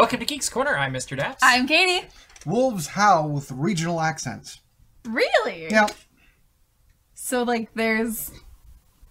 [0.00, 0.74] Welcome to Geeks Corner.
[0.74, 1.14] I'm Mr.
[1.14, 1.40] Daps.
[1.42, 2.06] I'm Katie.
[2.46, 4.60] Wolves howl with regional accents.
[5.04, 5.68] Really?
[5.70, 5.88] Yeah,
[7.12, 8.30] So like, there's.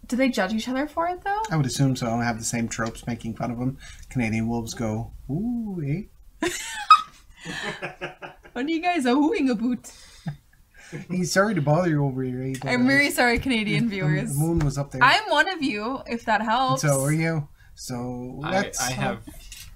[0.07, 1.44] Do they judge each other for it though?
[1.52, 2.07] I would assume so.
[2.07, 3.77] I don't have the same tropes making fun of them.
[4.09, 6.47] Canadian wolves go, ooh, eh?
[8.53, 9.94] What are you guys oohing about?
[11.08, 12.55] He's sorry to bother you over here, eh?
[12.59, 14.30] but, I'm uh, very sorry, Canadian viewers.
[14.30, 14.39] The viewers.
[14.39, 15.03] moon was up there.
[15.03, 16.81] I'm one of you, if that and helps.
[16.81, 17.47] so are you.
[17.75, 18.71] So I.
[18.81, 19.19] I have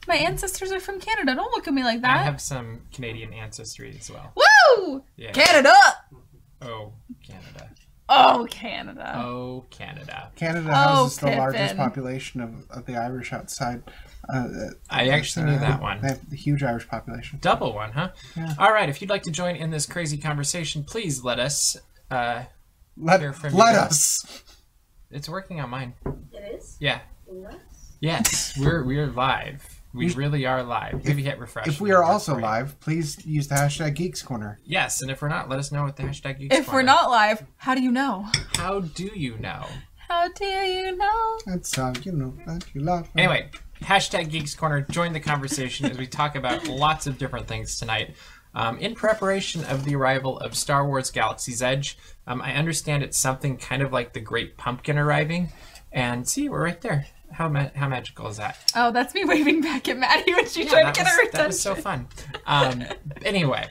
[0.08, 1.36] My ancestors are from Canada.
[1.36, 2.18] Don't look at me like that.
[2.18, 4.34] I have some Canadian ancestry as well.
[4.36, 5.04] Woo!
[5.16, 5.32] Yeah.
[5.32, 5.74] Canada!
[6.62, 6.94] Oh,
[7.26, 7.70] Canada.
[8.10, 9.14] Oh, Canada.
[9.18, 10.32] Oh, Canada.
[10.36, 13.82] Canada Oh, the largest population of, of the Irish outside.
[14.34, 14.48] Uh,
[14.90, 16.02] I actually knew that one.
[16.02, 17.40] They have a huge Irish population.
[17.42, 18.10] Double one, huh?
[18.36, 18.54] Yeah.
[18.60, 18.90] All right.
[18.90, 21.78] If you'd like to join in this crazy conversation, please let us.
[22.12, 22.44] Uh,
[22.98, 23.80] Let, Hear from let you.
[23.80, 24.44] us.
[25.12, 25.94] it's working on mine.
[26.34, 26.78] It is?
[26.80, 27.00] Yeah.
[27.32, 27.56] Nice.
[28.00, 29.73] Yes, we're we're live.
[29.94, 31.06] We You- really are live.
[31.06, 31.68] Maybe hit refresh.
[31.68, 34.60] If we are also for live, please use the hashtag Geeks Corner.
[34.66, 36.62] Yes, and if we're not, let us know with the hashtag Geeks Corner.
[36.68, 38.26] if we're not live, how do you know?
[38.56, 39.66] how do you know?
[40.10, 41.40] How do you know?
[41.46, 43.14] That's how you know that you love.
[43.16, 43.24] me.
[43.24, 43.50] Anyway,
[43.82, 44.82] hashtag Geeks Corner.
[44.82, 48.16] Join the conversation as we talk about lots of different things tonight.
[48.56, 51.98] Um, in preparation of the arrival of Star Wars Galaxy's Edge,
[52.28, 55.50] um, I understand it's something kind of like the Great Pumpkin arriving.
[55.92, 57.08] And see, we're right there.
[57.34, 58.58] How ma- how magical is that?
[58.76, 61.22] Oh, that's me waving back at Maddie when she Yeah, tried to get was- her
[61.24, 61.38] attention.
[61.40, 62.08] That was so fun.
[62.46, 62.84] Um,
[63.26, 63.68] anyway,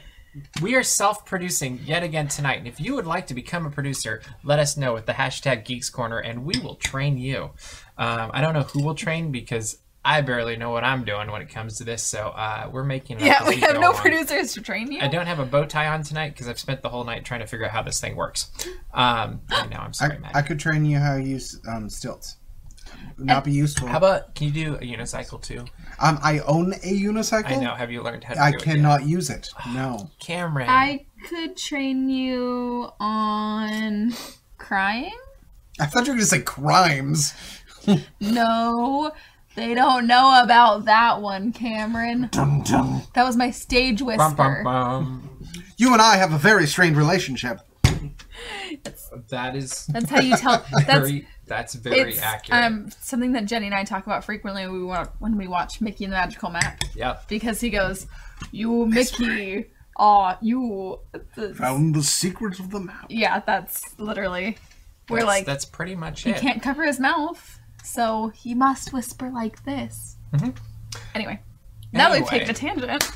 [0.61, 4.23] we are self-producing yet again tonight, and if you would like to become a producer,
[4.45, 7.51] let us know with the hashtag Geeks Corner, and we will train you.
[7.99, 11.43] Um, I don't know who will train because I barely know what I'm doing when
[11.43, 13.21] it comes to this, so uh, we're making.
[13.21, 14.01] It yeah, as we have no along.
[14.01, 14.99] producers to train you.
[15.01, 17.41] I don't have a bow tie on tonight because I've spent the whole night trying
[17.41, 18.51] to figure out how this thing works.
[18.93, 20.35] Um, I know, I'm sorry, I, Matt.
[20.35, 22.37] I could train you how to use um, stilts.
[23.19, 23.89] Would Not be useful.
[23.89, 25.65] how about can you do a unicycle too?
[26.01, 27.53] um, I own a unicycle.
[27.53, 27.75] I know.
[27.75, 28.41] Have you learned how to?
[28.43, 28.75] I do it yet?
[28.75, 29.51] cannot use it.
[29.75, 30.11] No.
[30.19, 30.69] Cameron.
[30.69, 34.13] I could train you on
[34.59, 35.17] crying.
[35.81, 37.35] I thought you were going to say crimes.
[38.21, 39.11] No,
[39.57, 42.29] they don't know about that one, Cameron.
[42.31, 43.03] Dum, dum.
[43.15, 44.33] That was my stage whisper.
[44.37, 45.47] bum, bum.
[45.77, 47.61] You and I have a very strained relationship.
[49.29, 50.65] That is That's how you tell.
[50.73, 51.29] That's very.
[51.53, 52.65] That's very it's accurate.
[52.65, 55.81] um something that Jenny and I talk about frequently when we wa- when we watch
[55.81, 57.29] Mickey and the Magical Map yep.
[57.29, 58.07] because he goes,
[58.51, 59.67] "You Mickey,
[59.99, 60.99] ah, you."
[61.35, 63.07] the- Found the secrets of the map.
[63.09, 64.57] Yeah, that's literally.
[65.09, 66.37] We're That's, like, that's pretty much he it.
[66.39, 70.17] can't cover his mouth, so he must whisper like this.
[70.33, 70.57] Mhm.
[71.15, 71.41] Anyway,
[71.93, 73.11] now we've taken a tangent.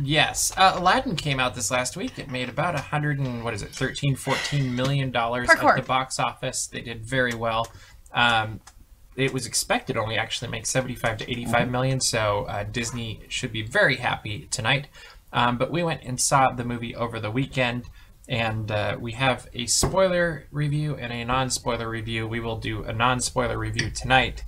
[0.00, 2.18] Yes, uh, Aladdin came out this last week.
[2.18, 5.82] It made about a hundred and what is it, 13, 14 million dollars at the
[5.82, 6.66] box office.
[6.66, 7.68] They did very well.
[8.12, 8.60] Um,
[9.16, 13.62] it was expected only actually make seventy-five to eighty-five million, so uh, Disney should be
[13.62, 14.88] very happy tonight.
[15.32, 17.84] Um, but we went and saw the movie over the weekend,
[18.28, 22.26] and uh, we have a spoiler review and a non-spoiler review.
[22.26, 24.44] We will do a non-spoiler review tonight,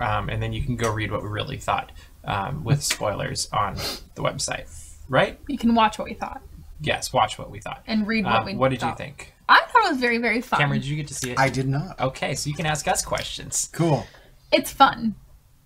[0.00, 1.92] um, and then you can go read what we really thought
[2.30, 3.74] um, with spoilers on
[4.14, 4.68] the website.
[5.08, 5.38] Right?
[5.48, 6.40] You can watch what we thought
[6.82, 7.12] Yes.
[7.12, 7.82] Watch what we thought.
[7.86, 8.54] and read what Um, we.
[8.54, 10.60] what did you think, I thought it was very very fun.
[10.60, 10.80] Cameron?
[10.80, 11.38] Did you get to see it?
[11.38, 11.98] I did not.
[12.00, 13.68] Okay, so you can ask us questions.
[13.72, 14.06] Cool.
[14.52, 15.14] it's fun,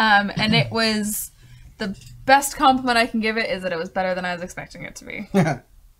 [0.00, 1.30] um, and it was
[1.78, 4.42] the best compliment I can give it is that it was better than I was
[4.42, 5.28] expecting it to be.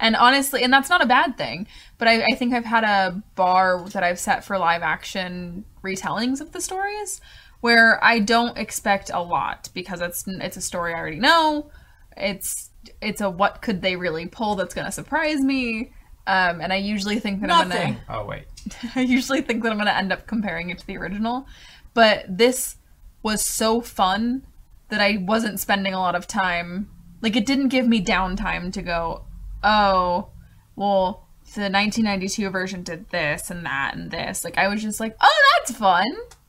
[0.00, 3.22] And honestly, and that's not a bad thing, but I, I think I've had a
[3.36, 7.20] bar that I've set for live action retellings of the stories
[7.64, 11.70] where I don't expect a lot because it's it's a story I already know.
[12.14, 12.68] It's
[13.00, 15.90] it's a what could they really pull that's going to surprise me.
[16.26, 18.44] Um, and I usually think that I'm gonna Oh wait.
[18.94, 21.46] I usually think that I'm gonna end up comparing it to the original,
[21.94, 22.76] but this
[23.22, 24.44] was so fun
[24.90, 26.90] that I wasn't spending a lot of time.
[27.22, 29.24] Like it didn't give me downtime to go,
[29.62, 30.28] oh,
[30.76, 34.44] well, the 1992 version did this and that and this.
[34.44, 36.04] Like I was just like, oh, that's fun.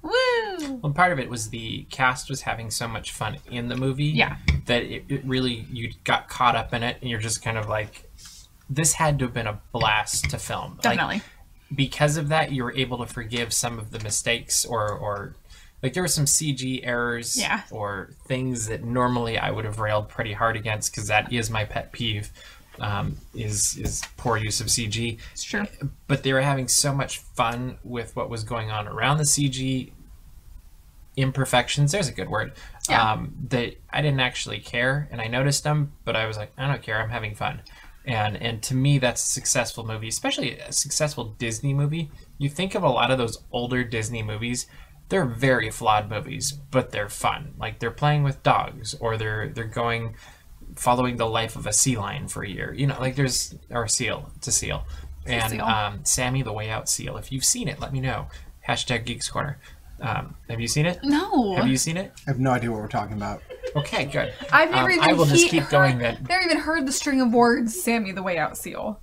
[0.05, 0.79] Woo!
[0.81, 4.05] Well, part of it was the cast was having so much fun in the movie.
[4.05, 4.37] Yeah.
[4.65, 7.67] That it, it really you got caught up in it, and you're just kind of
[7.67, 8.09] like,
[8.69, 10.73] this had to have been a blast to film.
[10.83, 11.21] Like, Definitely.
[11.73, 15.35] because of that, you were able to forgive some of the mistakes or or
[15.83, 17.61] like there were some CG errors Yeah.
[17.69, 21.63] or things that normally I would have railed pretty hard against because that is my
[21.65, 22.31] pet peeve.
[22.79, 25.17] Um, is is poor use of CG.
[25.31, 25.65] it's true.
[26.07, 29.91] but they were having so much fun with what was going on around the CG
[31.17, 31.91] imperfections.
[31.91, 32.53] There's a good word.
[32.89, 33.11] Yeah.
[33.11, 36.67] Um, that I didn't actually care, and I noticed them, but I was like, I
[36.67, 37.01] don't care.
[37.01, 37.61] I'm having fun,
[38.05, 42.11] and and to me, that's a successful movie, especially a successful Disney movie.
[42.37, 44.67] You think of a lot of those older Disney movies,
[45.09, 47.53] they're very flawed movies, but they're fun.
[47.57, 50.15] Like they're playing with dogs, or they're they're going
[50.75, 52.73] following the life of a sea lion for a year.
[52.73, 54.31] You know, like there's or a seal.
[54.37, 54.83] It's a seal.
[55.25, 55.63] And seal.
[55.65, 57.17] um, Sammy the Way Out Seal.
[57.17, 58.27] If you've seen it, let me know.
[58.67, 59.57] Hashtag Geeks Corner.
[60.01, 60.99] Um, have you seen it?
[61.03, 61.55] No.
[61.55, 62.11] Have you seen it?
[62.27, 63.41] I have no idea what we're talking about.
[63.75, 64.33] Okay, good.
[64.51, 66.25] I've never Um, even I will just keep going heard- then.
[66.29, 68.99] Never even heard the string of words "Sammy the Way Out Seal."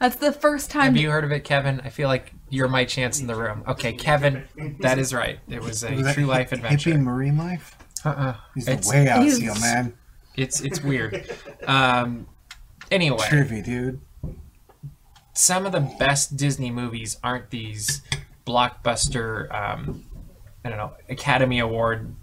[0.00, 0.84] That's the first time.
[0.94, 1.80] Have you heard of it, Kevin?
[1.84, 3.64] I feel like you're my chance in the room.
[3.66, 4.44] Okay, Kevin,
[4.80, 5.38] that is right.
[5.48, 6.90] It was a Was true life adventure.
[6.92, 7.76] Hippie marine life?
[8.04, 8.34] Uh-uh.
[8.54, 9.94] He's the It's, way out seal, man.
[10.36, 11.30] It's it's weird.
[11.66, 12.26] Um,
[12.90, 14.00] anyway, Trivy, dude.
[15.32, 18.02] some of the best Disney movies aren't these
[18.46, 20.04] blockbuster, um,
[20.64, 22.14] I don't know, Academy Award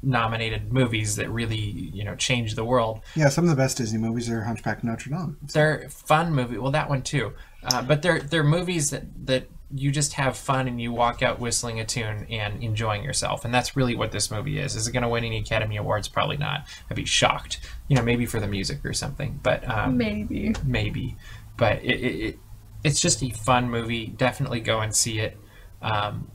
[0.00, 3.00] nominated movies that really you know change the world.
[3.16, 5.36] Yeah, some of the best Disney movies are Hunchback of Notre Dame.
[5.42, 6.56] They're fun movie.
[6.58, 7.32] Well, that one too.
[7.64, 11.38] Uh, but they're they're movies that that you just have fun and you walk out
[11.38, 13.44] whistling a tune and enjoying yourself.
[13.44, 14.74] And that's really what this movie is.
[14.74, 16.08] Is it going to win any Academy Awards?
[16.08, 16.66] Probably not.
[16.90, 17.60] I'd be shocked.
[17.88, 19.40] You know, maybe for the music or something.
[19.42, 20.54] But um, Maybe.
[20.64, 21.16] maybe.
[21.58, 22.38] But it, it, it
[22.84, 24.06] it's just a fun movie.
[24.06, 25.36] Definitely go and see it.
[25.82, 26.30] Um,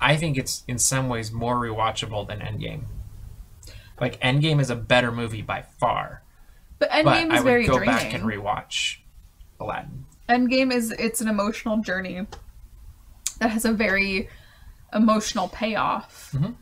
[0.00, 2.84] I think it's in some ways more rewatchable than Endgame.
[4.00, 6.22] Like Endgame is a better movie by far,
[6.78, 7.94] But but Endgame I is would very go draining.
[7.94, 8.98] back and rewatch
[9.60, 10.06] Aladdin.
[10.28, 12.26] Endgame is it's an emotional journey
[13.38, 14.28] that has a very
[14.92, 16.32] emotional payoff.
[16.34, 16.52] Mm-hmm.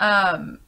[0.00, 0.60] Um,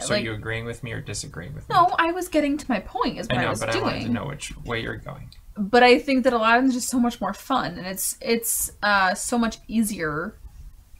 [0.00, 1.74] So like are you agreeing with me or disagreeing with me?
[1.74, 3.18] no, I was getting to my point.
[3.18, 5.28] Is what I I, know, was but I wanted to know which way you're going.
[5.56, 9.36] But I think that Aladdin's just so much more fun, and it's it's uh, so
[9.36, 10.34] much easier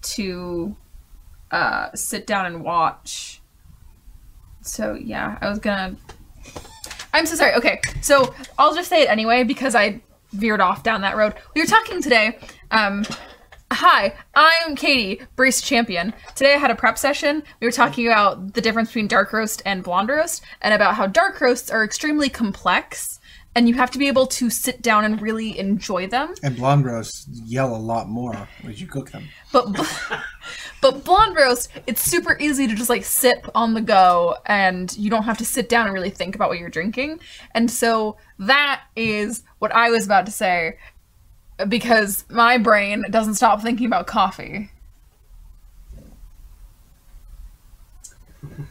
[0.02, 0.76] to
[1.50, 3.41] uh, sit down and watch.
[4.62, 5.97] So yeah, I was gonna.
[7.14, 7.55] I'm so sorry.
[7.55, 10.02] Okay, so I'll just say it anyway because I
[10.32, 11.35] veered off down that road.
[11.55, 12.38] We were talking today.
[12.70, 13.05] Um,
[13.81, 16.12] hi, I'm Katie, Brace Champion.
[16.35, 17.43] Today I had a prep session.
[17.61, 21.06] We were talking about the difference between dark roast and blonde roast, and about how
[21.06, 23.21] dark roasts are extremely complex,
[23.55, 26.35] and you have to be able to sit down and really enjoy them.
[26.43, 29.25] And blonde roasts yell a lot more as you cook them.
[29.50, 29.75] But
[30.83, 35.09] but blonde roast, it's super easy to just like sip on the go, and you
[35.09, 37.21] don't have to sit down and really think about what you're drinking.
[37.53, 40.76] And so that is what I was about to say,
[41.69, 44.71] because my brain doesn't stop thinking about coffee.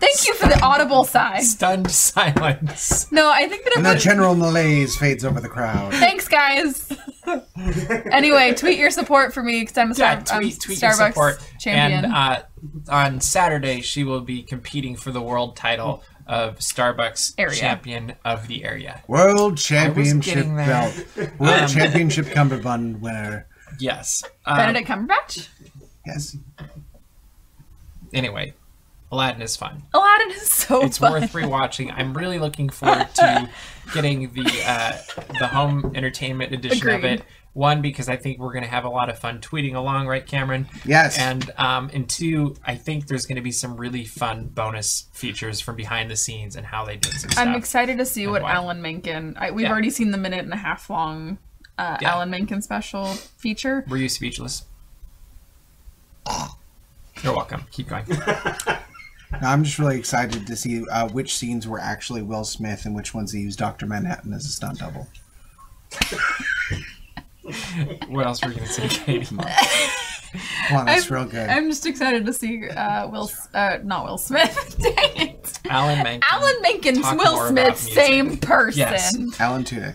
[0.00, 1.40] Thank you for the audible sigh.
[1.40, 3.10] Stunned silence.
[3.10, 5.92] No, I think that And it the general malaise fades over the crowd.
[5.94, 6.92] Thanks, guys.
[8.12, 10.92] anyway, tweet your support for me because I'm a Star- Yeah, I'm tweet, tweet your
[10.92, 11.50] Starbucks support.
[11.58, 12.04] champion.
[12.04, 12.42] And uh,
[12.88, 17.54] on Saturday, she will be competing for the world title of Starbucks Area.
[17.56, 19.02] champion of the area.
[19.08, 20.94] World Championship getting belt.
[21.38, 23.46] World Um, Championship cummerbund winner.
[23.80, 24.22] Yes.
[24.46, 25.48] Um, Benedict Cumberbatch.
[26.06, 26.36] Yes.
[28.12, 28.54] anyway,
[29.10, 29.82] Aladdin is fun.
[29.94, 31.12] Aladdin is so It's fun.
[31.12, 31.92] worth rewatching.
[31.96, 33.48] I'm really looking forward to
[33.94, 34.96] getting the uh,
[35.38, 37.22] the home entertainment edition of it.
[37.58, 40.24] One because I think we're going to have a lot of fun tweeting along, right,
[40.24, 40.68] Cameron?
[40.84, 41.18] Yes.
[41.18, 45.58] And um, and two, I think there's going to be some really fun bonus features
[45.60, 47.44] from behind the scenes and how they did some stuff.
[47.44, 48.52] I'm excited to see what why.
[48.52, 49.34] Alan Menken.
[49.36, 49.72] I, we've Yeah.
[49.72, 51.38] already seen the minute and a half long
[51.76, 52.12] uh, Yeah.
[52.12, 53.84] Alan Menken special feature.
[53.88, 54.62] Were you speechless?
[57.24, 57.64] You're welcome.
[57.72, 58.04] Keep going.
[58.08, 58.78] Now,
[59.42, 63.14] I'm just really excited to see uh, which scenes were actually Will Smith and which
[63.14, 63.86] ones he used Dr.
[63.86, 65.08] Manhattan as a stunt double.
[68.18, 69.24] what else were you going to say, Katie?
[69.24, 71.48] Come on, that's I'm, real good.
[71.48, 74.76] I'm just excited to see uh, Will, uh, not Will Smith.
[74.82, 75.58] Dang it.
[75.70, 76.28] Alan Menken.
[76.30, 78.78] Alan Menken's Talk Will Smith, same person.
[78.78, 79.40] Yes.
[79.40, 79.94] Alan Tudyk.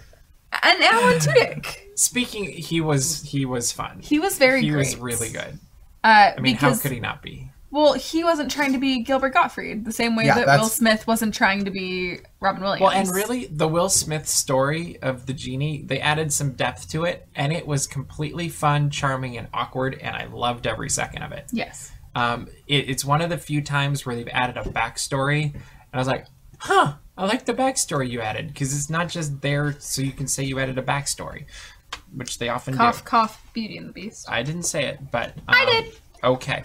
[0.63, 1.77] And Alan Tudyk.
[1.95, 3.99] Speaking, he was he was fun.
[4.01, 4.65] He was very good.
[4.65, 4.79] He great.
[4.79, 5.59] was really good.
[6.03, 7.51] Uh, I mean, because, how could he not be?
[7.73, 10.69] Well, he wasn't trying to be Gilbert Gottfried the same way Yeah, that that's- Will
[10.69, 12.81] Smith wasn't trying to be Robin Williams.
[12.81, 17.05] Well, and really, the Will Smith story of the genie, they added some depth to
[17.05, 21.31] it, and it was completely fun, charming, and awkward, and I loved every second of
[21.31, 21.47] it.
[21.51, 21.91] Yes.
[22.13, 25.63] Um, it it's one of the few times where they've added a backstory, and
[25.95, 26.27] I was like,
[26.59, 30.27] huh, I like the backstory you added, because it's not just there so you can
[30.27, 31.45] say you added a backstory,
[32.15, 33.03] which they often Cough, do.
[33.03, 34.29] cough, cough, Beauty and the Beast.
[34.29, 35.29] I didn't say it, but.
[35.37, 35.93] Um, I did.
[36.23, 36.61] Okay.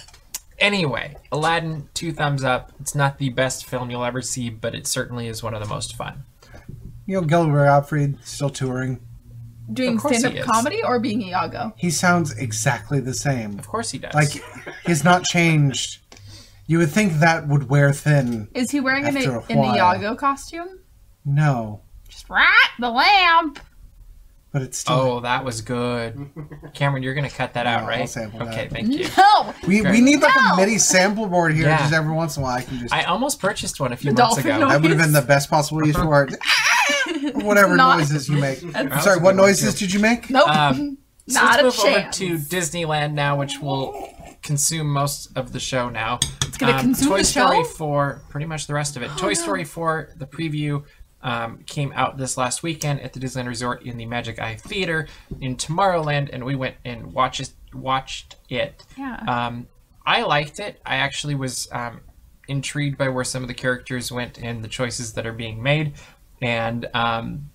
[0.58, 2.72] Anyway, Aladdin, two thumbs up.
[2.80, 5.68] It's not the best film you'll ever see, but it certainly is one of the
[5.68, 6.24] most fun.
[7.06, 9.00] You know, Gilbert Gottfried still touring.
[9.72, 11.74] Doing Of course he stand-up comedy or being Iago?
[11.76, 13.58] He sounds exactly the same.
[13.58, 14.14] Of course he does.
[14.14, 14.42] Like,
[14.86, 16.00] he's not changed.
[16.66, 18.48] You would think that would wear thin.
[18.54, 19.58] Is he wearing an, a an.
[19.76, 20.80] Iago costume?
[21.24, 21.82] No.
[22.08, 22.46] Just rat
[22.78, 23.60] the lamp.
[24.52, 24.94] But it's still.
[24.96, 26.30] Oh, that was good.
[26.74, 28.08] Cameron, you're gonna cut that out, I'll right?
[28.08, 28.70] sample okay, that.
[28.70, 29.06] thank you.
[29.16, 30.54] No, we, we need like No!
[30.54, 31.78] a mini sample board here, Yeah.
[31.78, 32.56] just every once in a while.
[32.58, 32.94] I can just.
[32.94, 34.60] I almost purchased one a few The months dolphin ago.
[34.64, 34.72] noise.
[34.72, 36.34] that would have been the best possible use for it.
[37.44, 38.60] Whatever Not- noises you make.
[38.60, 39.86] That was Sorry, what noises too.
[39.86, 40.30] did you make?
[40.30, 42.20] nope, Um, So not a let's move chance.
[42.22, 46.18] over to Disneyland now, which will consume most of the show now.
[46.46, 47.64] It's gonna consume Toy the Story show?
[47.64, 49.10] 4, pretty much the rest of it.
[49.18, 50.84] Toy Story 4, the preview
[51.22, 55.08] um, came out this last weekend at the Disneyland Resort in the Magic Eye Theater
[55.40, 58.84] in Tomorrowland, and we went and watched watched it.
[58.96, 59.16] Yeah.
[59.26, 59.68] Um,
[60.06, 60.80] I liked it.
[60.86, 62.00] I actually was um,
[62.46, 65.94] intrigued by where some of the characters went and the choices that are being made,
[66.40, 67.50] and um,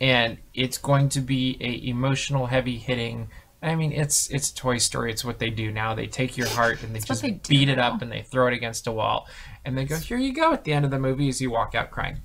[0.00, 3.28] and it's going to be a emotional, heavy hitting.
[3.62, 5.10] I mean, it's it's Toy Story.
[5.10, 5.94] It's what they do now.
[5.94, 8.54] They take your heart and they just they beat it up and they throw it
[8.54, 9.26] against a wall,
[9.64, 11.74] and they go, "Here you go." At the end of the movie, as you walk
[11.74, 12.20] out crying,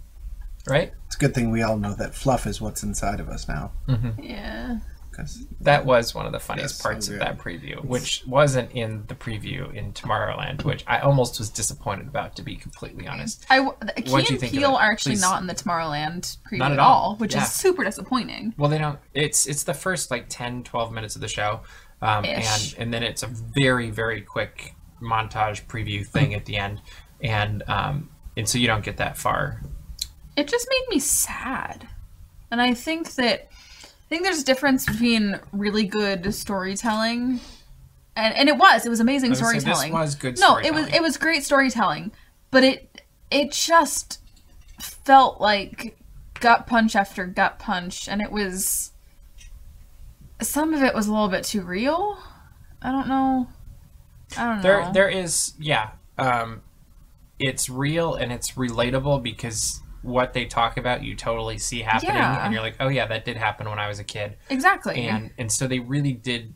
[0.70, 0.94] right?
[1.08, 3.72] It's a good thing we all know that fluff is what's inside of us now.
[4.22, 4.80] yeah.
[5.12, 8.72] 'cause- That was one of the funniest That's parts so of that preview, which wasn't
[8.74, 13.44] in the preview in Tomorrowland, which I almost was disappointed about, to be completely honest.
[13.50, 15.22] I the- Key What'd and think of Peele are actually Please.
[15.22, 17.02] not in the Tomorrowland preview Not at at all.
[17.02, 17.42] all, which Yeah.
[17.44, 18.54] is super disappointing.
[18.58, 19.00] Well, they don't.
[19.16, 21.62] It's it's the first like 10, 12 minutes of the show,
[22.04, 23.28] um, and and then it's a
[23.60, 26.80] very very quick montage preview thing at the end,
[27.24, 29.62] and um, and so you don't get that far.
[30.38, 31.88] It just made me sad,
[32.52, 37.40] and I think that I think there's a difference between really good storytelling,
[38.16, 39.92] and and it was it was amazing was storytelling.
[39.92, 40.40] This was good.
[40.40, 42.12] no, it was it was great storytelling,
[42.52, 43.02] but it
[43.32, 44.22] it just
[44.80, 45.98] felt like
[46.40, 48.92] gut punch after gut punch, and it was
[50.42, 52.20] some of it was a little bit too real.
[52.82, 53.48] I don't know.
[54.38, 54.62] I don't know.
[54.62, 55.90] There there is yeah.
[56.20, 56.62] Um,
[57.40, 62.44] it's real and it's relatable because what they talk about you totally see happening, Yeah.
[62.46, 64.38] and you're like, oh yeah, that did happen when I was a kid.
[64.50, 65.06] exactly.
[65.08, 66.54] and and so they really did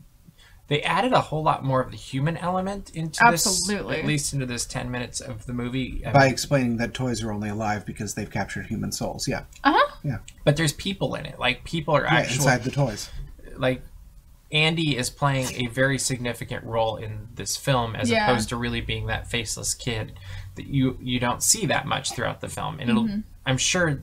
[0.68, 3.96] they added a whole lot more of the human element into Absolutely.
[3.96, 6.94] this at least into this 10 minutes of the movie I by mean, explaining that
[6.94, 9.28] toys are only alive because they've captured human souls.
[9.28, 9.92] Yeah, uh huh.
[10.02, 10.18] Yeah.
[10.44, 13.10] But there's people in it like people are yeah actually inside the toys.
[13.56, 13.82] like
[14.50, 18.30] Andy is playing a very significant role in this film as Yeah.
[18.30, 20.12] opposed to really being that faceless kid
[20.56, 23.20] that you you don't see that much throughout the film and it'll Mm-hmm.
[23.46, 24.02] I'm sure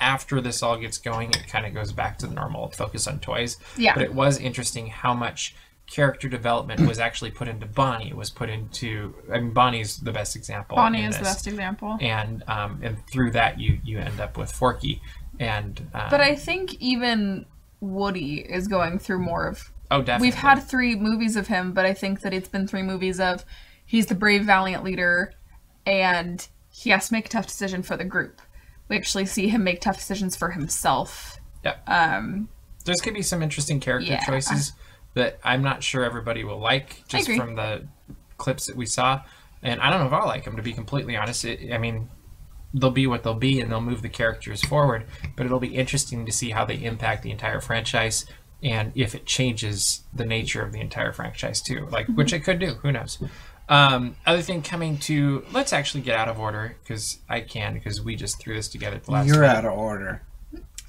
[0.00, 3.20] after this all gets going it kind of goes back to the normal focus on
[3.20, 3.94] toys Yeah.
[3.94, 5.54] but it was interesting how much
[5.86, 10.12] character development was actually put into Bonnie It was put into I mean Bonnie's the
[10.12, 11.98] best example Bonnie is the best example.
[12.00, 15.00] and um, and through that you you end up with Forky
[15.38, 17.46] and um, But I think even
[17.80, 19.70] Woody is going through more of.
[19.90, 22.82] oh definitely We've had three movies of him, but I think that it's been three
[22.82, 23.44] movies of
[23.84, 25.32] he's the brave, valiant leader,
[25.86, 28.40] and he has to make a tough decision for the group.
[28.88, 31.38] We actually see him make tough decisions for himself.
[31.64, 32.48] yeah Um,
[32.84, 34.24] there's gonna be some interesting character Yeah.
[34.24, 34.72] choices
[35.14, 37.86] that I'm not sure everybody will like just from the
[38.38, 39.22] clips that we saw,
[39.62, 41.44] and I don't know if I'll like them to be completely honest.
[41.44, 42.08] It, I mean,
[42.74, 45.04] they'll be what they'll be, and they'll move the characters forward,
[45.36, 48.24] but it'll be interesting to see how they impact the entire franchise
[48.64, 52.58] and if it changes the nature of the entire franchise too, like which it could
[52.60, 52.74] do.
[52.82, 53.18] Who knows?
[53.72, 58.02] Um, other thing coming to let's actually get out of order because I can because
[58.02, 59.56] we just threw this together at the last You're minute.
[59.56, 60.22] out of order.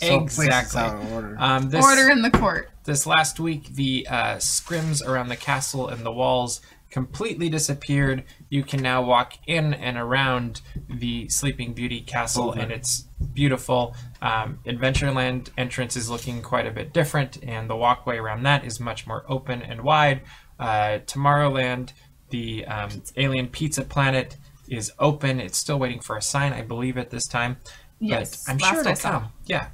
[0.01, 0.81] So Exactly.
[0.81, 1.37] out of order.
[1.39, 2.69] Um, this, order in the court.
[2.83, 6.59] this last week, the uh, scrims around the castle and the walls
[6.89, 8.23] completely disappeared.
[8.49, 10.59] You can now walk in and around
[10.89, 13.95] the Sleeping Beauty castle, and it's beautiful.
[14.21, 18.79] Um, Adventureland entrance is looking quite a bit different, and the walkway around that is
[18.79, 20.21] much more open and wide.
[20.59, 21.93] Uh, Tomorrowland,
[22.33, 24.37] the um, alien pizza planet,
[24.67, 25.39] is open.
[25.39, 27.57] It's still waiting for a sign, I believe, at this time.
[27.99, 29.25] Yes, but I'm last sure I it'll come.
[29.45, 29.67] Yeah,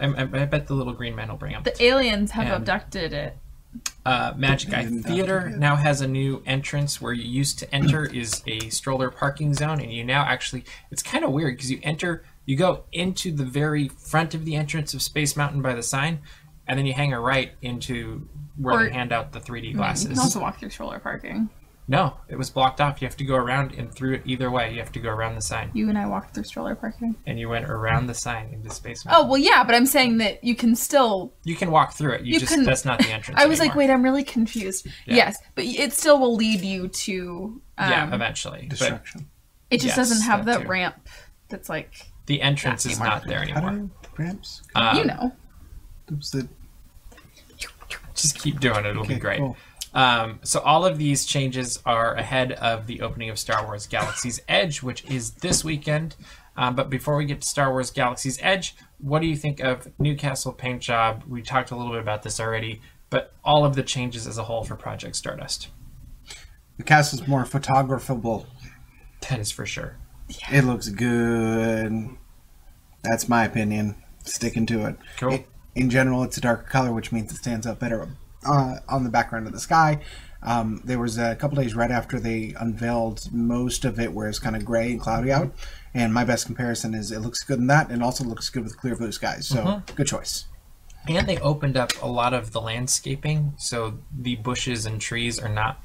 [0.00, 1.62] I, I, I bet the little green man will bring them.
[1.62, 3.36] The aliens have And- abducted it.
[4.06, 7.58] Uh, Magic Eye Theater have to do now has a new entrance where you used
[7.58, 11.56] to enter is a stroller parking zone, and you now actually it's kind of weird
[11.56, 15.60] because you enter, you go into the very front of the entrance of Space Mountain
[15.60, 16.20] by the sign,
[16.66, 20.04] and then you hang a right into where Or- they hand out the 3D glasses.
[20.04, 20.18] You can glasses.
[20.36, 21.50] also walk through stroller parking.
[21.88, 23.00] No, it was blocked off.
[23.00, 24.72] You have to go around and through it either way.
[24.72, 27.14] You have to go around the sign, You and I walked through stroller parking.
[27.26, 29.24] and you went around the sign into Space Mountain.
[29.24, 32.22] Oh well, yeah, but I'm saying that you can still You can walk through it.
[32.22, 33.40] You, You just can- that's not the entrance.
[33.40, 34.86] I was like, wait, I'm really confused.
[35.06, 35.14] Yeah.
[35.14, 37.62] Yes, but it still will lead you to.
[37.78, 38.66] Um, yeah, eventually.
[38.68, 39.28] But Destruction.
[39.70, 40.96] it just yes, doesn't have that that ramp.
[41.50, 41.92] That's like
[42.26, 43.90] the entrance is not there How anymore.
[44.02, 44.62] do ramps?
[44.74, 45.32] Um, you know.
[46.12, 46.48] Oops, the-
[48.14, 48.86] just keep doing it.
[48.86, 49.38] It'll be great.
[49.38, 49.56] cool.
[49.96, 54.42] Um, so all of these changes are ahead of the opening of Star Wars Galaxy's
[54.46, 56.14] Edge, which is this weekend.
[56.54, 59.90] Um, but before we get to Star Wars Galaxy's Edge, what do you think of
[59.98, 61.24] Newcastle paint job?
[61.26, 64.44] We talked a little bit about this already, but all of the changes as a
[64.44, 65.68] whole for Project Stardust.
[66.76, 68.44] The castle's more photographable.
[69.30, 69.96] That is for sure.
[70.52, 72.10] It looks good.
[73.02, 73.94] That's my opinion.
[74.24, 74.96] Sticking to it.
[75.18, 75.32] Cool.
[75.32, 78.00] It- in general, it's a darker color, which means it stands out better
[78.46, 80.00] uh, on the background of the sky.
[80.42, 84.38] Um, there was a couple days right after they unveiled most of it where it's
[84.38, 85.52] kind of gray and cloudy out.
[85.92, 88.76] And my best comparison is it looks good in that and also looks good with
[88.76, 89.48] clear blue skies.
[89.48, 90.44] So good choice.
[91.08, 95.48] And they opened up a lot of the landscaping, so the bushes and trees are
[95.48, 95.80] not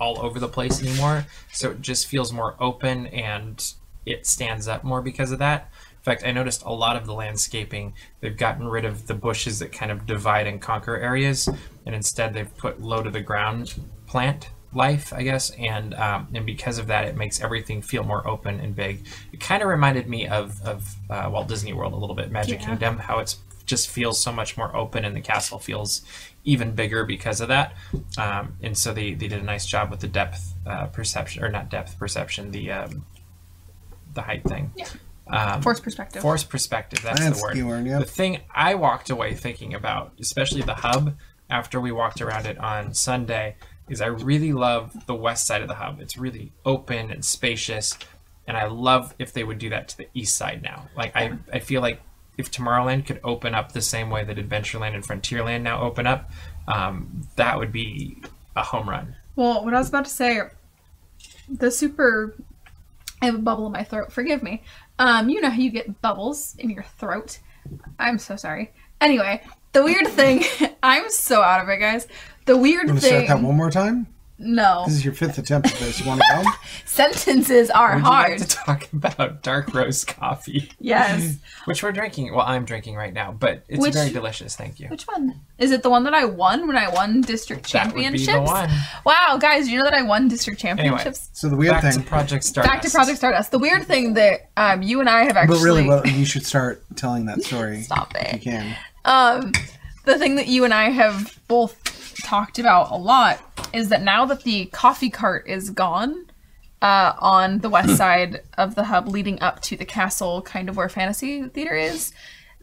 [0.00, 1.26] all over the place anymore.
[1.52, 3.64] So it just feels more open and
[4.04, 5.70] it stands up more because of that.
[6.02, 9.60] In fact, I noticed a lot of the landscaping, they've gotten rid of the bushes
[9.60, 11.48] that kind of divide and conquer areas,
[11.86, 13.74] and instead they've put low to the ground
[14.08, 18.26] plant life, I guess, and um, and because of that, it makes everything feel more
[18.26, 19.06] open and big.
[19.32, 22.60] It kind of reminded me of of uh, Walt Disney World a little bit, Magic
[22.60, 22.66] Yeah.
[22.66, 26.02] Kingdom, how it's just feels so much more open, and the castle feels
[26.42, 27.74] even bigger because of that.
[28.18, 31.48] Um, and so they, they did a nice job with the depth uh, perception, or
[31.48, 33.06] not depth perception, the um,
[34.14, 34.72] the height thing.
[34.74, 34.88] Yeah.
[35.28, 36.22] Um, Force perspective.
[36.22, 37.02] Force perspective.
[37.02, 37.56] That's, That's the word.
[37.56, 38.00] the word, yep.
[38.00, 41.16] The thing I walked away thinking about, especially the hub,
[41.48, 43.56] after we walked around it on Sunday,
[43.88, 46.00] is I really love the west side of the hub.
[46.00, 47.96] It's really open and spacious,
[48.46, 50.88] and I love if they would do that to the east side now.
[50.96, 52.00] Like I, I feel like
[52.38, 56.30] if Tomorrowland could open up the same way that Adventureland and Frontierland now open up,
[56.66, 58.22] um, that would be
[58.56, 59.16] a home run.
[59.36, 60.40] Well, what I was about to say,
[61.48, 62.34] the super.
[63.22, 64.12] I have a bubble in my throat.
[64.12, 64.64] Forgive me.
[64.98, 67.38] Um, you know how you get bubbles in your throat.
[67.98, 68.72] I'm so sorry.
[69.00, 69.40] Anyway,
[69.72, 70.44] the weird thing.
[70.82, 72.08] I'm so out of it, guys.
[72.46, 73.28] The weird to start thing.
[73.28, 74.08] that one more time?
[74.42, 76.00] No, This is your fifth attempt at this.
[76.00, 76.50] You want to go?
[76.84, 78.32] sentences are Would hard.
[78.32, 80.70] you like to talk about dark roast coffee?
[80.78, 81.36] yes.
[81.64, 82.34] Which we're drinking.
[82.34, 84.56] Well, I'm drinking right now, but it's Which- very delicious.
[84.56, 84.88] Thank you.
[84.88, 85.40] Which one?
[85.58, 88.34] Is it the one that I won when I won district That would be championships?
[88.34, 88.70] the one.
[89.06, 90.80] Wow, guys, you know that I won district championships.
[90.86, 91.30] Anyway, championships?
[91.40, 92.02] So the weird back thing.
[92.02, 92.72] to Project Stardust.
[92.72, 93.50] Back to Project Stardust.
[93.52, 96.44] The weird thing that um, you and I have actually but really, well, you should
[96.44, 97.82] start telling that story.
[97.82, 98.76] Stop If you can.
[99.04, 99.52] Um,
[100.04, 101.76] the thing that you and I have both
[102.22, 103.40] talked about a lot
[103.72, 106.26] is that now that the coffee cart is gone
[106.80, 110.76] uh, on the west side of the hub leading up to the castle, kind of
[110.76, 112.12] where Fantasy Theater is,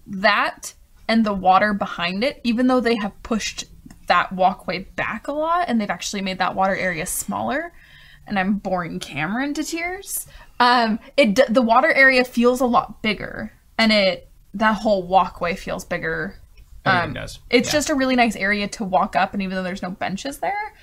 [0.06, 0.74] that
[1.08, 3.66] and the water behind it, even though they have pushed
[4.08, 7.74] that walkway back a lot and they've actually made that water area smaller,
[8.28, 10.28] and I'm boring Cameron to tears.
[10.60, 15.86] Um, it the water area feels a lot bigger, and it that whole walkway feels
[15.86, 16.36] bigger.
[16.86, 17.40] Um, does.
[17.50, 17.74] It's Yeah.
[17.74, 20.74] just a really nice area to walk up, and even though there's no benches there,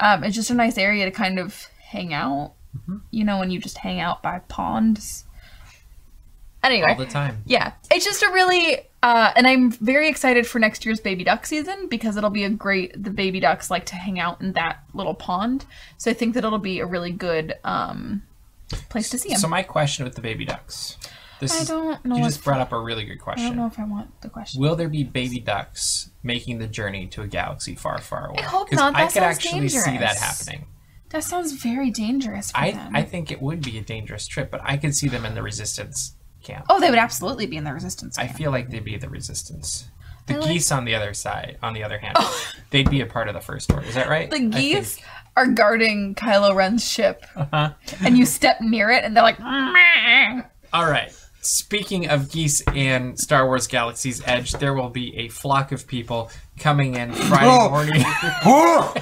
[0.00, 2.52] um, it's just a nice area to kind of hang out.
[2.76, 2.96] Mm-hmm.
[3.10, 5.24] You know, when you just hang out by ponds.
[6.62, 7.42] Anyway, all the time.
[7.46, 11.46] yeah, it's just a really, uh, and I'm very excited for next year's baby duck
[11.46, 13.00] season because it'll be a great.
[13.02, 15.64] The baby ducks like to hang out in that little pond,
[15.96, 18.22] so I think that it'll be a really good um,
[18.88, 19.38] place to see them.
[19.38, 20.96] So my question with the baby ducks.
[21.40, 23.44] This I is, don't know You just brought up a really good question.
[23.46, 24.60] I don't know if I want the question.
[24.60, 28.38] Will there be baby ducks making the journey to a galaxy far, far away?
[28.38, 28.94] I hope not.
[28.94, 30.66] That I could actually see that happening.
[31.10, 32.96] That sounds very dangerous for I them.
[32.96, 35.42] I think it would be a dangerous trip, but I could see them in the
[35.42, 36.66] resistance camp.
[36.68, 38.18] oh, they would absolutely be in the resistance.
[38.18, 39.88] I feel like they'd be the resistance.
[40.26, 42.16] The like- geese on the other side, on the other hand,
[42.70, 43.86] they'd be a part of the first order.
[43.86, 44.28] Is that right?
[44.30, 44.98] the geese
[45.36, 47.72] are guarding Kylo Ren's ship, Uh-huh.
[48.00, 49.38] and you step near it, and they're like,
[50.72, 51.12] All right.
[51.46, 56.30] Speaking of geese in Star Wars Galaxy's Edge, there will be a flock of people
[56.58, 57.70] coming in Friday Oh.
[57.70, 58.02] morning.
[58.44, 58.94] Oh!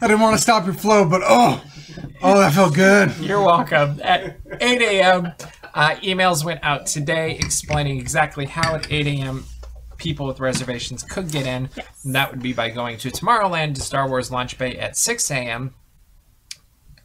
[0.00, 1.62] I didn't want to stop your flow, but oh,
[2.22, 3.14] oh, that felt good.
[3.18, 4.00] You're welcome.
[4.02, 5.32] At 8 a.m.,
[5.74, 9.44] uh, emails went out today explaining exactly how at 8 a.m.
[9.98, 11.68] people with reservations could get in.
[12.04, 15.30] And that would be by going to Tomorrowland to Star Wars Launch Bay at 6
[15.30, 15.74] a.m.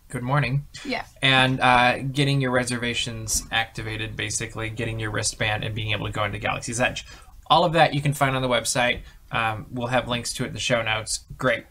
[0.09, 0.65] Good morning.
[0.85, 1.05] yeah.
[1.21, 6.23] and uh, getting your reservations activated, basically getting your wristband and being able to go
[6.23, 7.05] into Galaxy's Edge.
[7.47, 9.01] All of that you can find on the website.
[9.31, 11.25] Um, we'll have links to it in the show notes.
[11.37, 11.65] Great.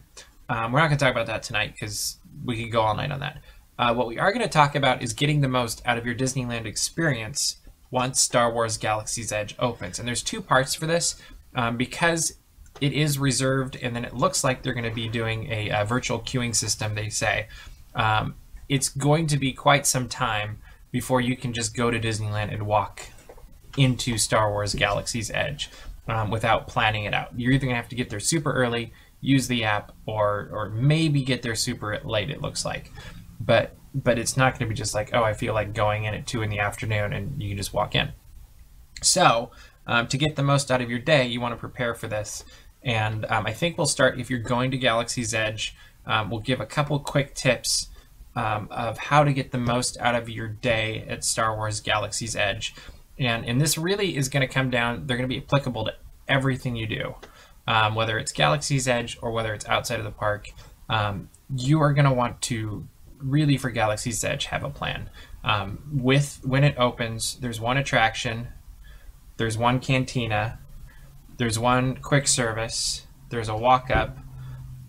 [0.49, 3.11] Um, we're not going to talk about that tonight because we could go all night
[3.11, 3.41] on that.
[3.79, 6.15] Uh, what we are going to talk about is getting the most out of your
[6.15, 7.57] Disneyland experience
[7.91, 9.97] once Star Wars Galaxy's Edge opens.
[9.99, 11.15] And there's two parts for this
[11.55, 12.33] um, because
[12.81, 15.83] it is reserved, and then it looks like they're going to be doing a, uh
[15.83, 17.47] virtual queuing system, they say.
[17.97, 18.35] Um,
[18.69, 20.59] it's going to be quite some time
[20.91, 23.01] before you can just go to Disneyland and walk
[23.77, 25.69] into Star Wars Galaxy's Edge
[26.07, 27.37] um, without planning it out.
[27.37, 30.69] You're either going to have to get there super early, use the app, or or
[30.69, 32.29] maybe get there super late.
[32.29, 32.91] It looks like,
[33.39, 36.13] but but it's not going to be just like oh I feel like going in
[36.13, 38.11] at two in the afternoon and you can just walk in.
[39.01, 39.51] So
[39.85, 42.43] um, to get the most out of your day, you want to prepare for this.
[42.83, 45.75] And um, I think we'll start if you're going to Galaxy's Edge.
[46.07, 47.89] Um, we'll give a couple quick tips
[48.35, 52.35] um, of how to get the most out of your day at Star Wars Galaxy's
[52.35, 52.73] Edge.
[53.19, 55.93] And, and this really is going to come down, they're going to be applicable to
[56.27, 57.15] everything you do,
[57.67, 60.51] um, whether it's Galaxy's Edge or whether it's outside of the park.
[60.89, 62.87] Um, you are going to want to
[63.19, 65.09] really, for Galaxy's Edge, have a plan.
[65.43, 68.49] Um, with when it opens, there's one attraction,
[69.37, 70.59] there's one cantina,
[71.37, 74.17] there's one quick service, there's a walk up,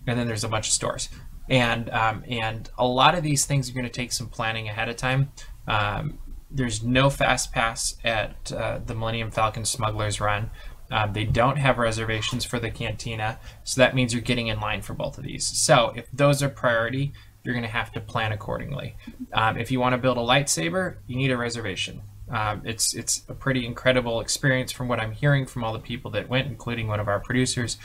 [0.09, 1.09] and then there's a bunch of stores.
[1.49, 4.89] And um, and a lot of these things are going to take some planning ahead
[4.89, 5.31] of time.
[5.67, 6.19] Um,
[6.51, 10.49] there's no fast pass at uh, the Millennium Falcon Smugglers Run.
[10.91, 14.81] Um, they don't have reservations for the cantina, so that means you're getting in line
[14.81, 15.45] for both of these.
[15.45, 18.95] So if those are priority, you're going to have to plan accordingly.
[19.33, 22.01] Um, if you want to build a lightsaber, you need a reservation.
[22.31, 26.11] Um, it's it's a pretty incredible experience from what I'm hearing from all the people
[26.11, 27.77] that went, including one of our producers,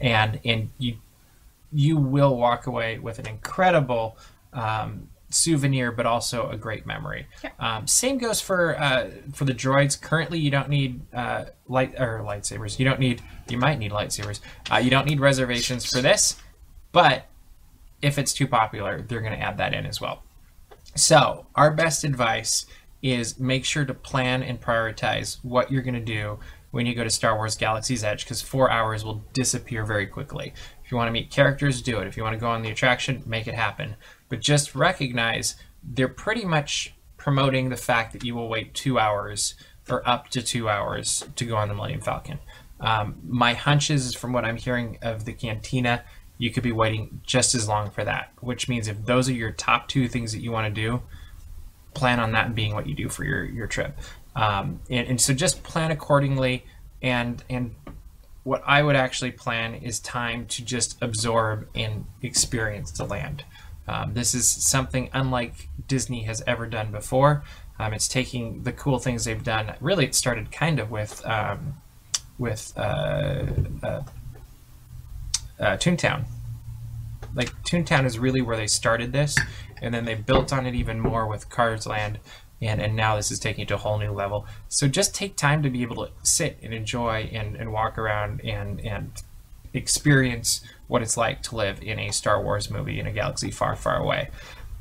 [0.00, 0.96] and and you
[1.72, 4.18] you will walk away with an incredible
[4.52, 7.26] um, souvenir, but also a great memory.
[7.42, 7.50] Yeah.
[7.58, 10.00] Um, same goes for uh, for the droids.
[10.00, 12.78] Currently, you don't need uh, light or lightsabers.
[12.78, 13.22] You don't need.
[13.48, 14.40] You might need lightsabers.
[14.70, 16.36] Uh, you don't need reservations for this,
[16.92, 17.26] but
[18.02, 20.22] if it's too popular, they're going to add that in as well.
[20.94, 22.66] So, our best advice
[23.02, 26.38] is make sure to plan and prioritize what you're going to do
[26.70, 30.52] when you go to Star Wars Galaxy's Edge because four hours will disappear very quickly.
[30.92, 32.06] You want to meet characters, do it.
[32.06, 33.96] If you want to go on the attraction, make it happen.
[34.28, 39.54] But just recognize they're pretty much promoting the fact that you will wait two hours
[39.88, 42.40] or up to two hours to go on the Millennium Falcon.
[42.78, 46.04] Um, my hunch is, from what I'm hearing of the Cantina,
[46.36, 48.30] you could be waiting just as long for that.
[48.40, 51.02] Which means if those are your top two things that you want to do,
[51.94, 53.98] plan on that being what you do for your your trip.
[54.36, 56.66] Um, and, and so just plan accordingly.
[57.00, 57.74] And and
[58.44, 63.44] what I would actually plan is time to just absorb and experience the land.
[63.86, 67.44] Um, this is something unlike Disney has ever done before.
[67.78, 69.74] Um, it's taking the cool things they've done.
[69.80, 71.74] Really, it started kind of with um,
[72.38, 73.46] with uh,
[73.82, 74.02] uh,
[75.58, 76.24] uh, Toontown.
[77.34, 79.36] Like Toontown is really where they started this,
[79.80, 82.18] and then they built on it even more with Cars Land,
[82.62, 84.46] and and now this is taking it to a whole new level.
[84.68, 88.40] So just take time to be able to sit and enjoy and, and walk around
[88.42, 89.10] and and
[89.74, 93.74] experience what it's like to live in a Star Wars movie in a galaxy far,
[93.74, 94.30] far away.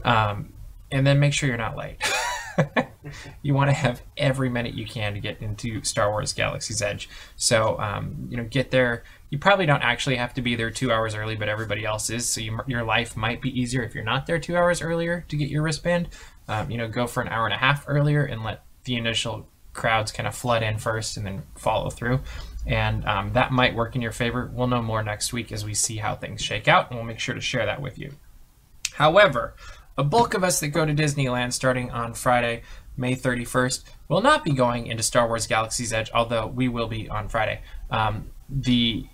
[0.03, 0.53] Um,
[0.91, 1.97] and then make sure you're not late.
[3.41, 7.09] you want to have every minute you can to get into Star Wars Galaxy's Edge.
[7.35, 9.03] So, um, you know, get there.
[9.29, 12.27] You probably don't actually have to be there two hours early, but everybody else is.
[12.27, 15.35] So you, your life might be easier if you're not there two hours earlier to
[15.35, 16.09] get your wristband.
[16.47, 19.47] Um, you know, go for an hour and a half earlier and let the initial
[19.73, 22.19] crowds kind of flood in first and then follow through
[22.65, 24.51] and um, that might work in your favor.
[24.53, 27.19] We'll know more next week as we see how things shake out, and we'll make
[27.19, 28.13] sure to share that with you.
[28.93, 29.55] However,
[29.97, 32.63] a bulk of us that go to Disneyland starting on Friday,
[32.97, 37.09] May 31st, will not be going into Star Wars Galaxy's Edge, although we will be
[37.09, 37.61] on Friday.
[37.89, 39.05] Um, the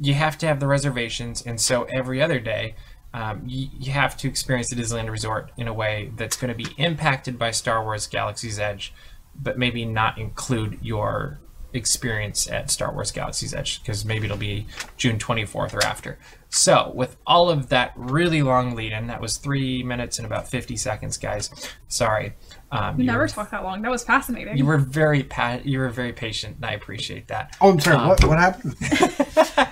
[0.00, 2.74] you have to have the reservations, and so every other day,
[3.14, 6.56] um, you, you have to experience the Disneyland Resort in a way that's going to
[6.56, 8.92] be impacted by Star Wars Galaxy's Edge,
[9.36, 11.38] but maybe not include your
[11.74, 16.18] experience at Star Wars Galaxy's Edge because maybe it'll be June 24th or after.
[16.50, 20.48] So, with all of that really long lead in, that was three minutes and about
[20.48, 21.48] 50 seconds, guys.
[21.88, 22.34] Sorry.
[22.70, 23.80] Um, You you never were- talk that long.
[23.82, 24.58] That was fascinating.
[24.58, 27.56] You were very pa- you were very patient, and I appreciate that.
[27.60, 27.96] Oh, I'm sorry.
[27.96, 28.76] Um, what what happened?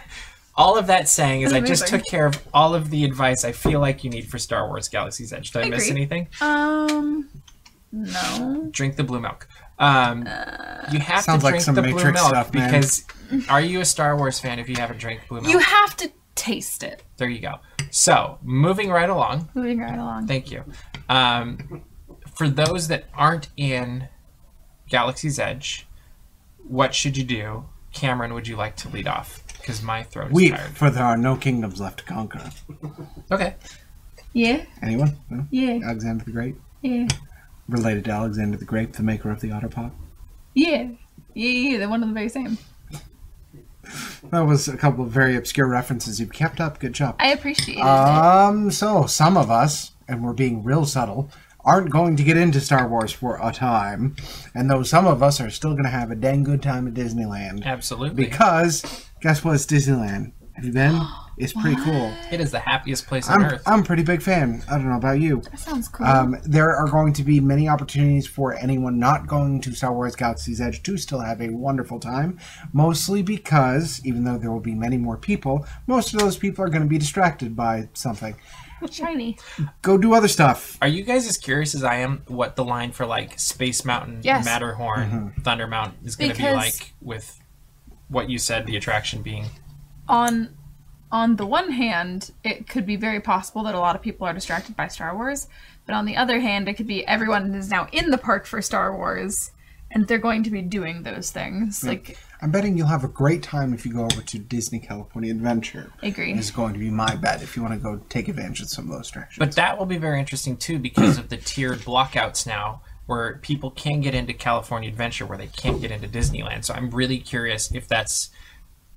[0.57, 3.53] All of that saying is, I just took care of all of the advice I
[3.53, 5.53] feel like you need for Star Wars Galaxy's Edge.
[5.53, 6.01] Did I, I miss agree.
[6.03, 6.29] anything?
[6.43, 7.31] um,
[7.93, 8.69] no.
[8.71, 9.49] drink the blue milk.
[9.81, 10.21] Um,
[10.93, 12.71] you have Sounds to like drink some the blue Matrix milk stuff, man.
[12.71, 13.05] because
[13.49, 15.53] are you a Star Wars fan if you haven't drank blue milk?
[15.53, 17.03] You have to taste it.
[17.17, 17.57] there you go.
[17.91, 19.49] So moving right along.
[19.55, 20.27] Moving right along.
[20.27, 20.65] Thank you.
[21.09, 21.83] Um,
[22.35, 24.09] for those that aren't in
[24.89, 25.87] Galaxy's Edge,
[26.69, 27.65] what should you do?
[27.93, 29.43] Cameron, would you like to lead off?
[29.59, 30.77] Because my throat is Weep, tired.
[30.77, 32.51] for there are no kingdoms left to conquer.
[33.31, 33.57] Okay.
[34.33, 35.17] Yeah, Anyone?
[35.29, 35.47] No?
[35.51, 36.55] yeah, Alexander the Great?
[36.83, 37.09] yeah,
[37.71, 39.93] Related to Alexander the Great, the maker of the Otter Pop?
[40.55, 40.89] yeah,
[41.35, 41.79] yeah, yeah.
[41.79, 42.59] They're one and the very same.
[44.31, 46.79] That was a couple of very obscure references you've kept up.
[46.79, 47.17] Good job.
[47.19, 47.85] I appreciate it.
[47.85, 51.31] Um, so some of us, and we're being real subtle,
[51.65, 54.15] aren't going to get into Star Wars for a time,
[54.55, 56.95] and though some of us are still going to have a dang good time at
[56.95, 58.25] Disneyland Absolutely.
[58.25, 59.55] because guess what?
[59.55, 60.33] It's Disneyland.
[60.61, 61.07] Have it's been?
[61.39, 62.13] is pretty cool.
[62.31, 63.63] It is the happiest place on I'm, earth.
[63.67, 64.63] I'm a pretty big fan.
[64.69, 65.41] I don't know about you.
[65.41, 66.07] That sounds cool.
[66.07, 70.15] Um, there are going to be many opportunities for anyone not going to Star Wars
[70.17, 72.39] Galaxy's Edge to still have a wonderful time.
[72.73, 76.69] Mostly because, even though there will be many more people, most of those people are
[76.69, 78.37] going to be distracted by something.
[78.91, 79.37] Shiny.
[79.83, 80.79] Go do other stuff.
[80.81, 84.21] Are you guys as curious as I am what the line for like Space Mountain,
[84.23, 84.45] Yes.
[84.45, 87.39] Matterhorn, Thunder Mountain is going to be like with
[88.09, 89.47] what you said the attraction being?
[90.11, 90.57] On
[91.13, 94.33] on the one hand, it could be very possible that a lot of people are
[94.33, 95.49] distracted by Star Wars,
[95.85, 98.63] but on the other hand, it could be everyone is now in the park for
[98.63, 99.51] Star Wars
[99.93, 101.83] and they're going to be doing those things.
[101.85, 105.33] Like I'm betting you'll have a great time if you go over to Disney California
[105.33, 105.93] Adventure.
[106.03, 106.33] I agree.
[106.33, 108.85] Is going to be my bet if you want to go take advantage of some
[108.85, 109.39] of those attractions.
[109.39, 113.73] But that will be very interesting too because of the tiered blockouts now where people
[113.73, 116.65] can get into California Adventure where they can't get into Disneyland.
[116.65, 118.31] So I'm really curious if that's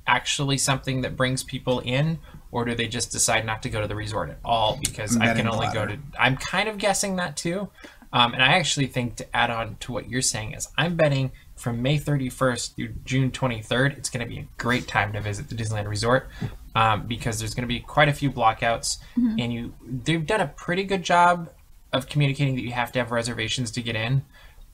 [0.08, 2.20] actually something that brings people in
[2.52, 5.22] or do they just decide not to go to the resort at all because I'm
[5.24, 7.70] I can the only go to I'm kind of guessing that too.
[8.12, 11.32] Um, and I actually think to add on to what you're saying is I'm betting
[11.56, 15.50] from May 31st through June 23rd, it's going to be a great time to visit
[15.50, 16.30] the Disneyland Resort
[16.76, 18.98] um, because there's going to be quite a few blockouts,
[19.40, 21.50] and you they've done a pretty good job
[21.92, 24.24] of communicating that you have to have reservations to get in.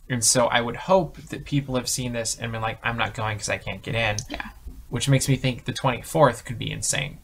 [0.09, 3.13] And so I would hope that people have seen this and been like, I'm not
[3.13, 4.17] going because I can't get in.
[4.29, 4.49] Yeah.
[4.89, 7.19] Which makes me think the 24th could be insane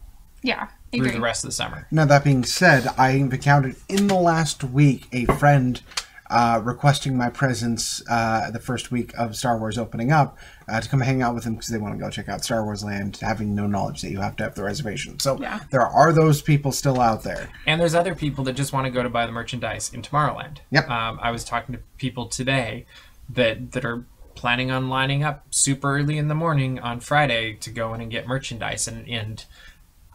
[0.45, 1.87] yeah, I through the rest of the summer.
[1.91, 5.81] Now, that being said, I've encountered in the last week a friend
[6.29, 10.89] uh, requesting my presence uh, the first week of Star Wars opening up uh, to
[10.89, 13.17] come hang out with them because they want to go check out Star Wars Land,
[13.21, 15.19] having no knowledge that you have to have the reservation.
[15.19, 15.61] So Yeah.
[15.71, 17.49] there are those people still out there.
[17.65, 20.57] And there's other people that just want to go to buy the merchandise in Tomorrowland.
[20.71, 20.89] Yep.
[20.89, 22.85] Um, I was talking to people today
[23.29, 27.69] that that are planning on lining up super early in the morning on Friday to
[27.71, 28.87] go in and get merchandise.
[28.87, 29.45] And and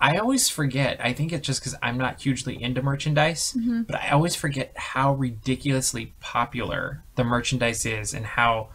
[0.01, 0.99] I always forget.
[1.05, 3.53] I think it's just because I'm not hugely into merchandise,
[3.87, 8.69] but I always forget how ridiculously popular the merchandise is, and how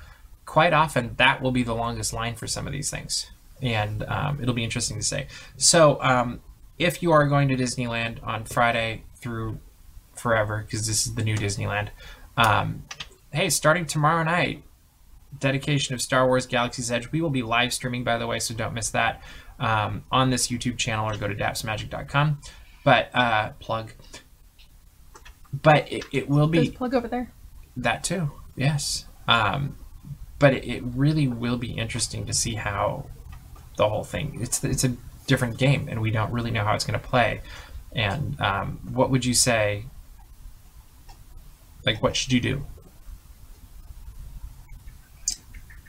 [0.46, 3.32] quite often that will be the longest line for some of these things.
[3.62, 5.28] And um, it'll be interesting to say.
[5.58, 6.42] So, um,
[6.78, 9.60] if you are going to Disneyland on Friday through
[10.14, 11.90] forever, because this is the new Disneyland,
[12.38, 12.84] um,
[13.32, 14.64] hey, starting tomorrow night,
[15.39, 17.12] dedication of Star Wars Galaxy's Edge.
[17.12, 19.24] We will be live streaming, by the way, so don't miss that
[19.60, 22.39] um, on this YouTube channel or go to dapsmagic.com.
[22.84, 23.91] But uh, plug.
[25.54, 27.32] But it, it will be a plug over there.
[27.78, 28.32] that too.
[28.56, 29.06] Yes.
[29.28, 29.78] Um,
[30.39, 33.08] but it, it really will be interesting to see how
[33.78, 34.38] the whole thing.
[34.41, 34.95] It's it's a
[35.28, 37.41] different game, and we don't really know how it's going to play.
[37.93, 39.86] And um, what would you say?
[41.86, 42.65] Like, what should you do?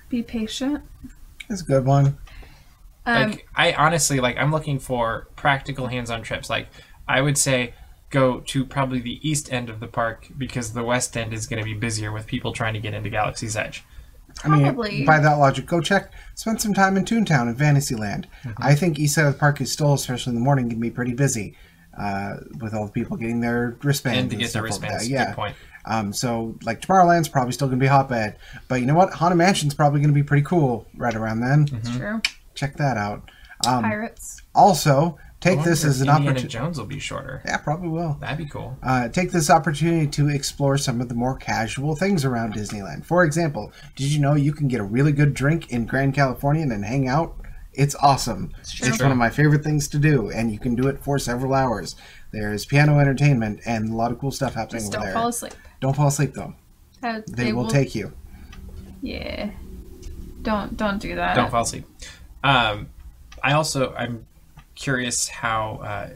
[0.09, 0.83] Be patient.
[1.49, 2.19] That's a good one.
[3.05, 6.51] Um, like I honestly like I'm looking for practical hands-on trips.
[6.51, 6.69] Like
[7.07, 7.75] I would say
[8.11, 11.59] go to probably the east end of the park because the west end is going
[11.59, 13.85] to be busier with people trying to get into Galaxy's Edge.
[14.45, 15.05] I mean, Probably.
[15.05, 18.29] by that logic, go check, spend some time in Toontown and Fantasyland.
[18.59, 20.81] I think East Side of the Park is still, especially in the morning, going to
[20.81, 21.57] be pretty busy
[21.99, 25.05] uh, with all the people getting their wristbands And to get the stuff like wristbands,
[25.05, 25.11] that.
[25.11, 25.27] Yeah.
[25.27, 25.57] good point.
[25.87, 28.37] Um, so, like, Tomorrowland's probably still going to be hotbed.
[28.69, 29.13] But you know what?
[29.15, 31.69] Haunted Mansion's probably going to be pretty cool right around then.
[31.73, 32.21] it's true.
[32.55, 33.31] Check that out.
[33.67, 34.43] Um, Pirates.
[34.55, 36.49] also, take this as if an Indiana opportunity.
[36.53, 37.41] Jones will be shorter.
[37.47, 38.19] Yeah, probably will.
[38.21, 38.77] That'd be cool.
[38.83, 43.05] Uh, take this opportunity to explore some of the more casual things around Disneyland.
[43.07, 46.71] For example, did you know you can get a really good drink in Grand Californian
[46.73, 47.35] and hang out?
[47.73, 48.53] It's awesome.
[48.71, 48.89] true.
[48.89, 51.53] It's one of my favorite things to do, and you can do it for several
[51.55, 51.95] hours.
[52.33, 55.15] There's piano entertainment and a lot of cool stuff happening Just over don't there.
[55.15, 55.55] fall asleep.
[55.81, 56.55] Don't fall asleep though.
[57.03, 58.13] Uh, They, will, take you.
[59.03, 59.51] Yeah.
[60.43, 61.35] Don't don't do that.
[61.37, 61.85] Don't fall asleep.
[62.43, 62.89] Um,
[63.43, 64.27] I also I'm
[64.75, 66.11] curious how uh,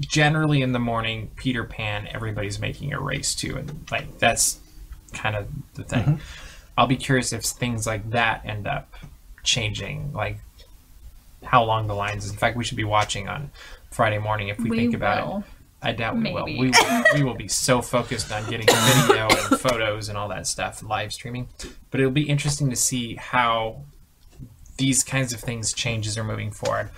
[0.00, 4.60] generally in the morning Peter Pan everybody's making a race to, and like that's
[5.12, 6.20] kind of the thing.
[6.76, 8.92] I'll be curious if things like that end up
[9.42, 10.38] changing, like
[11.44, 12.28] how long the lines.
[12.30, 13.50] In fact, we should be watching on
[13.90, 15.38] Friday morning if we, We think about will.
[15.38, 15.44] it.
[15.84, 16.44] I doubt we will.
[16.46, 17.04] We, will.
[17.14, 21.12] we will be so focused on getting video and photos and all that stuff live
[21.12, 21.48] streaming.
[21.90, 23.82] But it'll be interesting to see how
[24.78, 26.90] these kinds of things changes are moving forward.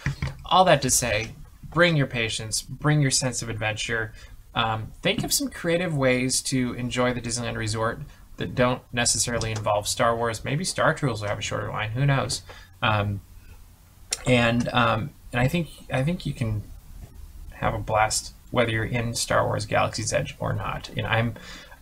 [0.44, 1.32] All that to say,
[1.68, 4.12] bring your patience, bring your sense of adventure.
[4.54, 8.00] Um, think of some creative ways to enjoy the Disneyland Resort
[8.36, 10.44] that don't necessarily involve Star Wars.
[10.44, 11.90] Maybe Star Tours will have a shorter line.
[11.90, 12.42] Who knows?
[12.82, 13.20] Um,
[14.26, 16.62] and um, and I think I think you can
[17.52, 20.88] have a blast whether you're in Star Wars Galaxy's Edge or not.
[20.96, 21.34] And I'm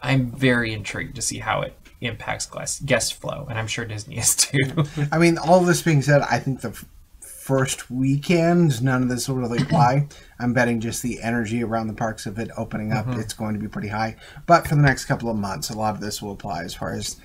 [0.02, 4.18] I'm very intrigued to see how it impacts guest guest flow, and I'm sure Disney
[4.18, 4.84] is too.
[5.12, 6.84] I mean, all this being said, I think the f-
[7.20, 10.08] first weekend, none of this will really apply.
[10.40, 13.20] I'm betting just the energy around the parks of it opening up, Mm-hmm.
[13.20, 14.16] it's going to be pretty high.
[14.46, 16.92] But for the next couple of months, a lot of this will apply as far
[16.92, 17.20] as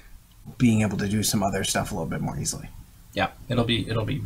[0.58, 2.70] being able to do some other stuff a little bit more easily.
[3.14, 4.22] yeah, it'll be it'll be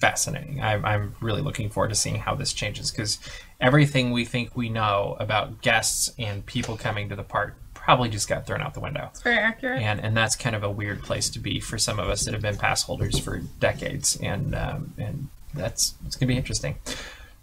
[0.00, 0.60] fascinating.
[0.60, 3.18] I'm I'm really looking forward to seeing how this changes because
[3.60, 8.28] everything we think we know about guests and people coming to the park probably just
[8.28, 9.08] got thrown out the window.
[9.10, 9.80] It's very accurate.
[9.80, 12.34] and and that's kind of a weird place to be for some of us that
[12.34, 16.76] have been pass holders for decades, and um, and that's it's gonna be interesting.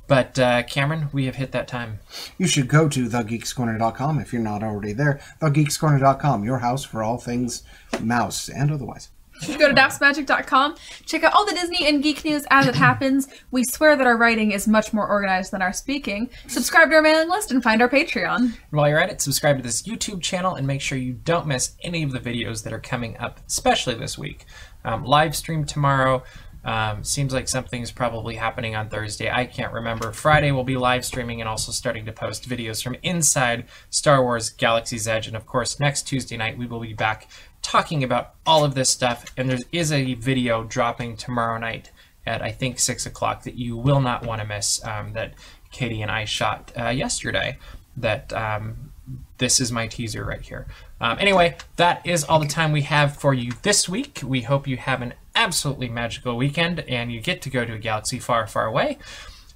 [0.05, 1.99] But uh, Cameron, we have hit that time.
[2.37, 5.21] You should go to thegeekscorner.com if you're not already there.
[5.41, 7.63] Thegeekscorner.com, your house for all things
[8.01, 9.09] mouse and otherwise.
[9.47, 10.75] You go to dapsmagic.com.
[11.05, 13.27] Check out all the Disney and geek news as it happens.
[13.51, 16.29] We swear that our writing is much more organized than our speaking.
[16.47, 18.37] Subscribe to our mailing list and find our Patreon.
[18.37, 21.47] And while you're at it, subscribe to this YouTube channel and make sure you don't
[21.47, 24.45] miss any of the videos that are coming up, especially this week.
[24.85, 26.23] Um, live stream tomorrow.
[26.65, 29.29] Um, seems like something's probably happening on Thursday.
[29.29, 30.13] I can't remember.
[30.13, 34.49] Friday we'll be live streaming and also starting to post videos from inside Star Wars
[34.49, 35.27] Galaxy's Edge.
[35.27, 37.27] And of course, next Tuesday night we will be back
[37.63, 39.25] talking about all of this stuff.
[39.35, 41.89] And there is a video dropping tomorrow night
[42.25, 44.83] at I think six o'clock that you will not want to miss.
[44.85, 45.33] Um, that
[45.71, 47.57] Katie and I shot uh, yesterday.
[47.97, 48.91] That um,
[49.37, 50.67] this is my teaser right here.
[51.01, 54.21] Um, anyway, that is all the time we have for you this week.
[54.23, 57.77] We hope you have an absolutely magical weekend and you get to go to a
[57.77, 58.99] galaxy far, far away.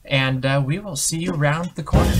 [0.03, 2.13] And uh, we will see you around the corner.